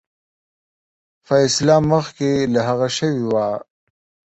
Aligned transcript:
فیصله 1.27 1.75
مخکي 1.91 2.33
له 2.53 2.59
هغه 2.67 2.87
شوې 2.97 3.23
وه. 3.33 3.47